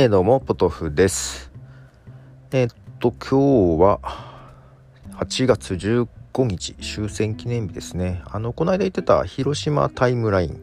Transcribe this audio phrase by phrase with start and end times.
[0.00, 1.50] えー、どうも、ポトフです。
[2.52, 3.98] えー、っと、今日は
[5.16, 8.22] 8月15日、終戦記念日ですね。
[8.26, 10.62] あの、この間言ってた広島タイムライン。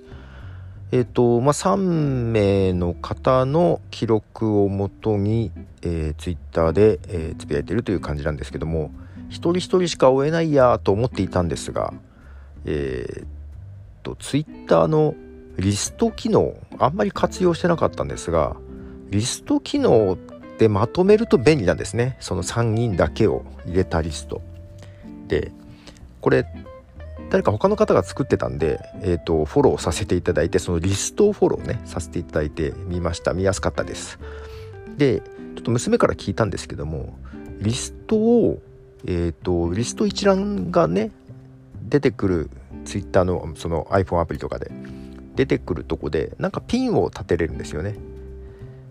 [0.93, 8.89] えー、っと、まあ、3名の方の記録をもとに、えー、ツイッターで、えー、つぶやいてるという感じなんですけども、
[9.28, 11.93] 一人一人しか追えないやと思っていたんですが、
[12.63, 13.28] えー、っ
[14.02, 15.13] と、ツイッターの
[15.57, 18.55] リスト機能、あんまり活用してなかったんですが、
[19.15, 20.17] リスト機能
[20.57, 22.17] でまとめると便利なんですね。
[22.19, 24.41] その3人だけを入れたリスト。
[25.29, 25.53] で
[26.19, 26.45] これ
[27.29, 33.33] 誰か他の方が作ってたんで、えーと、フォローさせていただいてそのリストをフォローねさせていただいてみました。
[33.33, 34.20] 見やすかったです。
[34.97, 37.17] でちょっと娘から聞いたんですけども
[37.59, 38.61] リストを
[39.07, 41.11] えっ、ー、とリスト一覧がね
[41.87, 42.49] 出てくる
[42.84, 44.71] Twitter のその iPhone アプリとかで
[45.35, 47.95] 出てくるとこでなんかピンを立てれるんですよね。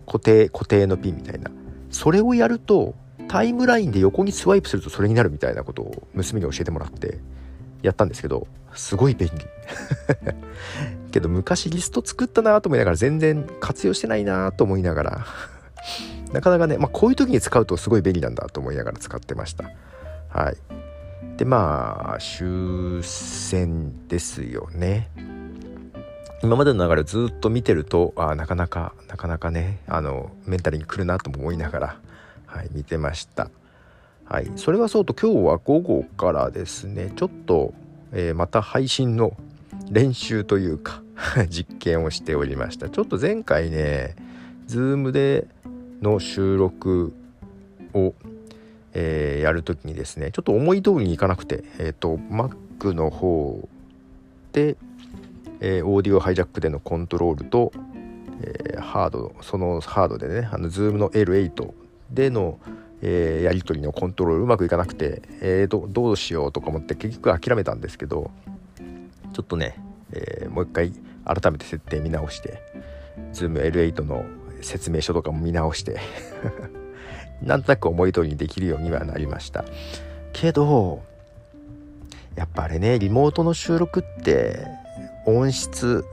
[0.07, 1.51] 固定固定のピンみたいな。
[1.91, 2.95] それをやると
[3.29, 7.19] タイムラインで横にスワイプするとそれになるみたいなことを娘に教えてもらって
[7.83, 9.35] やったんですけどすごい便利。
[11.13, 15.27] けど昔リスト作ったなと思いながら全然活用してないなと思いながら
[16.33, 19.71] なかなかね、まあ、こういう時に使うとすごい便利なんだと思いながら使ってました。
[20.29, 20.57] はい。
[21.37, 25.11] でまあ終戦ですよね。
[26.45, 31.97] 今までの流れをずっと見てるとあなかなかなかなかねあのメンタルに来るなとも思いながら、
[32.45, 33.51] はい、見てました。
[34.27, 37.73] はい、それはそうと今日は午後からですねちょっと、
[38.13, 39.35] えー、また配信の
[39.91, 41.03] 練習というか
[41.49, 44.15] 実験をしておりましたちょっと前回ね
[44.69, 45.47] Zoom で
[46.03, 47.15] の収録
[47.95, 48.13] を、
[48.93, 53.67] えー、やるときにですねちょっと思い通りにいかなくてえっ、ー、と Mac の方
[54.53, 54.77] で
[55.67, 57.73] えー、オーディオハイジャックでのコントロールと、
[58.43, 61.73] えー、ハードそのハードでねあの Zoom の L8
[62.11, 62.59] での、
[63.01, 68.31] えー、やり取りのコントロールうまくいかなくて、えー、どどうしようとか思って結局諦めたんですけど
[69.33, 69.77] ちょっとね、
[70.13, 70.93] え、もう一回
[71.25, 72.63] 改めて設定見直して
[73.33, 74.27] ZoomL8 の
[74.61, 75.99] 説明書とかも見直して
[77.43, 79.65] なんとなく思い通りにできるようにはなりました。
[80.35, 81.03] けど
[82.37, 84.84] やっぱあれねリモートの収録って
[85.27, 86.05] 音質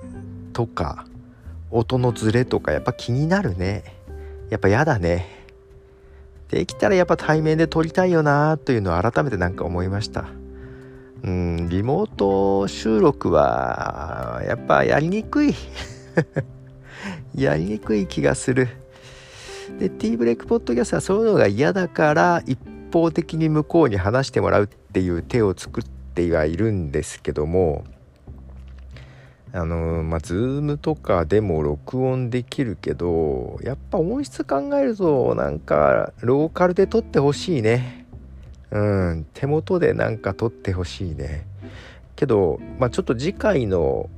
[0.54, 1.06] とか
[1.72, 3.84] 音のズレとかやっぱ気になるね。
[4.50, 5.26] やっぱ嫌だね。
[6.50, 10.26] できたらやっぱ対面で撮りたいよなというのを改めてなんか思いました。
[11.24, 15.56] うんリモート収録はやっぱやりにくい。
[17.34, 18.68] やりにくい気がする。
[19.80, 22.60] で T ブレイクポッドキャストはそういうのが嫌だから一
[22.92, 27.86] 方的に向こうに話してもらうっていう手を作ってはいるんですけども
[29.54, 38.06] あのまあ、ズームとかでも録音できるけど、やっぱ音質考えると、なんか、ローカルで録ってほしいね。
[38.72, 41.46] うん、手元でなんか撮ってほしいね。
[42.16, 44.10] けど、まあ、ちょっと次回の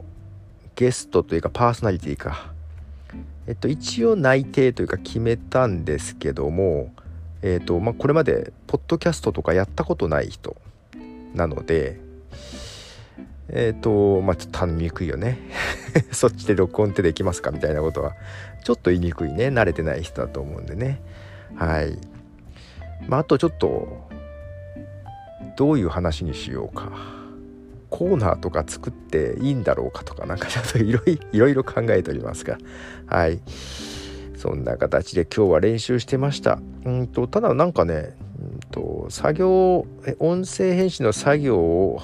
[0.75, 2.53] ゲストというかパーソナリティか。
[3.47, 6.93] えっと、一応内定というか決めたんですけども、
[7.41, 10.55] えっと、まあ、これまで、ポッドキャストとかやったことない人
[11.33, 11.99] なので、
[13.49, 15.39] えっ、ー、と、まあちょっと頼みにくいよね。
[16.11, 18.13] そっちで録音ってできますかみたいなことは、
[18.63, 19.47] ちょっと言いにくいね。
[19.47, 21.01] 慣れてない人だと思うんでね。
[21.55, 21.97] はい。
[23.07, 24.07] まああとちょっと、
[25.57, 26.91] どういう話にしようか。
[27.89, 32.57] コーナーとか作っていいんだろうかとか、なんかちょっといろい ろ考えておりますが。
[33.05, 33.39] はい。
[34.35, 36.59] そんな形で今日は練習してました。
[36.85, 39.85] うんと、ただなんかね、うんと、作業、
[40.19, 42.01] 音声編集の作業を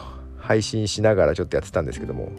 [0.49, 2.31] 配信しながらちょっとやってたんですけども。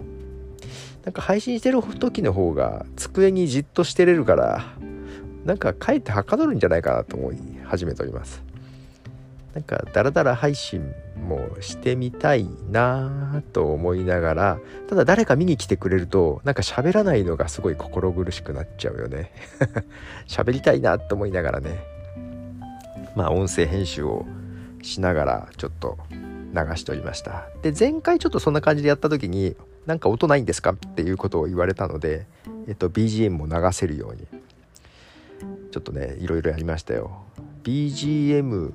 [1.04, 4.65] なんか配信してる時の方が机にじっとしてれるから
[5.47, 8.43] なんかかえってはかどるんじゃないかなと思い始めております。
[9.54, 19.30] なんかダラダラ配信もしてみたいなと思いながらただ誰か見に来てくれるとなんか喋らないのがすごい心苦しくなっちゃうよね。
[20.27, 21.78] 喋りたいなと思いながらね。
[23.15, 24.27] まあ音声編集を
[24.83, 25.97] しながらちょっと
[26.52, 27.48] 流しておりました。
[27.62, 29.56] で前回ちょっとそんな感じでやった時に
[29.86, 32.26] なんか音ないんですかっていうことを言われたので、
[32.68, 34.26] えっと、BGM も流せるように
[35.70, 37.22] ちょっとねいろいろやりましたよ。
[37.62, 38.72] BGM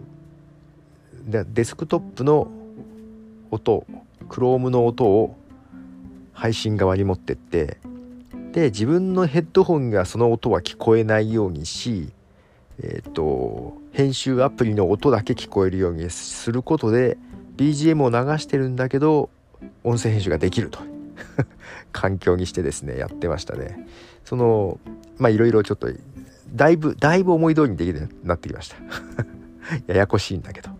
[1.25, 2.51] でデスクトップの
[3.51, 3.85] 音
[4.29, 5.37] Chrome の音を
[6.33, 7.77] 配信側に持ってって
[8.51, 12.11] で自分のヘッドホンがその音は聞こえないようにし
[12.81, 17.17] えっ、ー、と編集アプリの音だけ聞こえるようにすることで
[17.57, 19.29] BGM を流してるんだけど
[19.83, 20.79] 音声編集ができると。
[21.91, 23.87] 環境にしてですねやってましたね。
[24.23, 24.79] その
[25.17, 25.87] まあいろいろちょっと
[26.53, 28.77] だいぶだいぶ思い通りにできるようになってきました。
[29.87, 30.75] ややこしいんだけど、は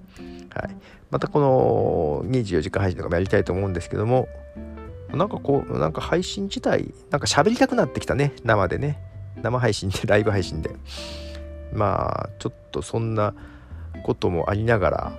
[0.68, 0.76] い、
[1.10, 4.28] またこの24時間配信とかもやりたいと思うんですけども
[5.12, 8.34] なんかこうなんか配信自体なんか喋りたくなってきたね。
[8.44, 9.00] 生でね。
[9.42, 10.72] 生配信でライブ配信で。
[11.74, 13.34] まあちょっとそんな
[14.04, 15.14] こともありながら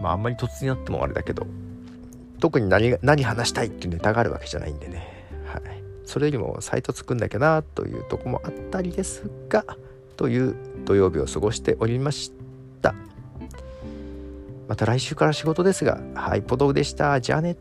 [0.00, 1.46] まああんまり突然やってもあれだけど
[2.40, 5.06] 特に何何話したいっていうネタがあるわけじゃないんでね、
[5.46, 5.62] はい、
[6.04, 9.64] それよりもサイト作んなきゃなというとこもあったりですが
[10.16, 10.54] という
[10.84, 12.32] 土曜日を過ごしておりまし
[12.82, 12.94] た。
[14.68, 17.20] また来週から仕事ですがはいポドウでした。
[17.20, 17.56] じゃあね。